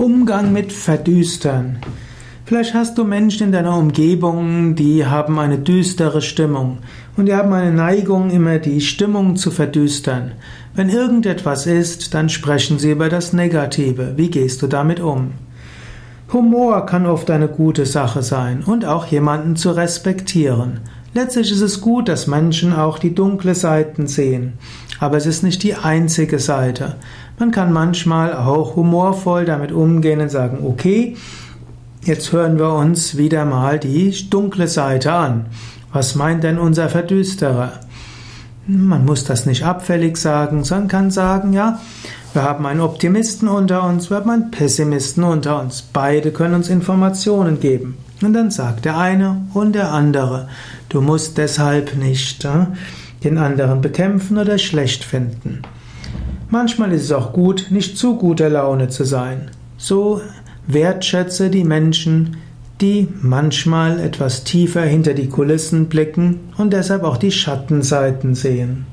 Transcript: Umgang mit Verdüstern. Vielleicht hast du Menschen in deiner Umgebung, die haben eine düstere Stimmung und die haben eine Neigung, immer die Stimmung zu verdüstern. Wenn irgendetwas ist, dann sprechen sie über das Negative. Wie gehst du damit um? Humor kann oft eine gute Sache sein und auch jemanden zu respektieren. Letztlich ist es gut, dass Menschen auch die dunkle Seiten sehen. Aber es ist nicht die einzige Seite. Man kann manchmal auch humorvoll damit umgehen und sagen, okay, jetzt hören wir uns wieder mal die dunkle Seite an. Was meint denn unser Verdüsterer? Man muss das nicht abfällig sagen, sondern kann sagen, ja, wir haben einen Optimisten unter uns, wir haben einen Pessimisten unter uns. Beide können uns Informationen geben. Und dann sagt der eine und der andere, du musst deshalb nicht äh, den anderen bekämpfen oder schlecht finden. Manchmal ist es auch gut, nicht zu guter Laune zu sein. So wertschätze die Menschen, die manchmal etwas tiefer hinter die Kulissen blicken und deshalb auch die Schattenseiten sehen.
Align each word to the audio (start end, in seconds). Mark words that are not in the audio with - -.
Umgang 0.00 0.50
mit 0.50 0.72
Verdüstern. 0.72 1.76
Vielleicht 2.46 2.72
hast 2.72 2.96
du 2.96 3.04
Menschen 3.04 3.48
in 3.48 3.52
deiner 3.52 3.76
Umgebung, 3.76 4.74
die 4.74 5.04
haben 5.04 5.38
eine 5.38 5.58
düstere 5.58 6.22
Stimmung 6.22 6.78
und 7.18 7.26
die 7.26 7.34
haben 7.34 7.52
eine 7.52 7.70
Neigung, 7.70 8.30
immer 8.30 8.58
die 8.60 8.80
Stimmung 8.80 9.36
zu 9.36 9.50
verdüstern. 9.50 10.32
Wenn 10.74 10.88
irgendetwas 10.88 11.66
ist, 11.66 12.14
dann 12.14 12.30
sprechen 12.30 12.78
sie 12.78 12.92
über 12.92 13.10
das 13.10 13.34
Negative. 13.34 14.14
Wie 14.16 14.30
gehst 14.30 14.62
du 14.62 14.68
damit 14.68 15.00
um? 15.00 15.32
Humor 16.32 16.86
kann 16.86 17.04
oft 17.04 17.30
eine 17.30 17.48
gute 17.48 17.84
Sache 17.84 18.22
sein 18.22 18.62
und 18.64 18.86
auch 18.86 19.04
jemanden 19.04 19.54
zu 19.54 19.70
respektieren. 19.70 20.80
Letztlich 21.12 21.52
ist 21.52 21.60
es 21.60 21.82
gut, 21.82 22.08
dass 22.08 22.26
Menschen 22.26 22.72
auch 22.72 22.98
die 22.98 23.14
dunkle 23.14 23.54
Seiten 23.54 24.06
sehen. 24.06 24.54
Aber 25.00 25.16
es 25.16 25.26
ist 25.26 25.42
nicht 25.42 25.62
die 25.62 25.74
einzige 25.74 26.38
Seite. 26.38 26.96
Man 27.38 27.50
kann 27.50 27.72
manchmal 27.72 28.34
auch 28.34 28.76
humorvoll 28.76 29.46
damit 29.46 29.72
umgehen 29.72 30.20
und 30.20 30.30
sagen, 30.30 30.58
okay, 30.64 31.16
jetzt 32.02 32.32
hören 32.32 32.58
wir 32.58 32.74
uns 32.74 33.16
wieder 33.16 33.46
mal 33.46 33.78
die 33.78 34.14
dunkle 34.28 34.68
Seite 34.68 35.12
an. 35.12 35.46
Was 35.90 36.14
meint 36.14 36.44
denn 36.44 36.58
unser 36.58 36.90
Verdüsterer? 36.90 37.72
Man 38.66 39.06
muss 39.06 39.24
das 39.24 39.46
nicht 39.46 39.64
abfällig 39.64 40.18
sagen, 40.18 40.64
sondern 40.64 40.88
kann 40.88 41.10
sagen, 41.10 41.54
ja, 41.54 41.80
wir 42.34 42.42
haben 42.42 42.66
einen 42.66 42.80
Optimisten 42.80 43.48
unter 43.48 43.82
uns, 43.84 44.10
wir 44.10 44.18
haben 44.18 44.30
einen 44.30 44.50
Pessimisten 44.50 45.24
unter 45.24 45.60
uns. 45.60 45.82
Beide 45.82 46.30
können 46.30 46.54
uns 46.54 46.68
Informationen 46.68 47.58
geben. 47.58 47.96
Und 48.22 48.34
dann 48.34 48.50
sagt 48.50 48.84
der 48.84 48.98
eine 48.98 49.46
und 49.54 49.74
der 49.74 49.92
andere, 49.92 50.46
du 50.90 51.00
musst 51.00 51.38
deshalb 51.38 51.96
nicht 51.96 52.44
äh, 52.44 52.66
den 53.24 53.38
anderen 53.38 53.80
bekämpfen 53.80 54.38
oder 54.38 54.58
schlecht 54.58 55.04
finden. 55.04 55.62
Manchmal 56.48 56.92
ist 56.92 57.04
es 57.04 57.12
auch 57.12 57.32
gut, 57.32 57.66
nicht 57.70 57.96
zu 57.96 58.16
guter 58.16 58.48
Laune 58.48 58.88
zu 58.88 59.04
sein. 59.04 59.50
So 59.76 60.20
wertschätze 60.66 61.50
die 61.50 61.64
Menschen, 61.64 62.36
die 62.80 63.08
manchmal 63.20 64.00
etwas 64.00 64.44
tiefer 64.44 64.82
hinter 64.82 65.14
die 65.14 65.28
Kulissen 65.28 65.86
blicken 65.86 66.40
und 66.56 66.72
deshalb 66.72 67.04
auch 67.04 67.18
die 67.18 67.30
Schattenseiten 67.30 68.34
sehen. 68.34 68.86